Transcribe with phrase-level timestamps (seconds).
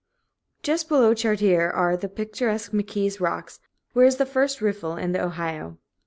[0.63, 3.59] Just below Chartier are the picturesque McKee's Rocks,
[3.93, 5.77] where is the first riffle in the Ohio.